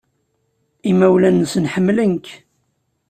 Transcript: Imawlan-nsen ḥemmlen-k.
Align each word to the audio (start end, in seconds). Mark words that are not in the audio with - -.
Imawlan-nsen 0.89 1.65
ḥemmlen-k. 1.73 2.27